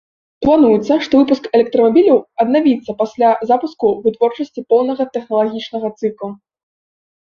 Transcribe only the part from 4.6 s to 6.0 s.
поўнага тэхналагічнага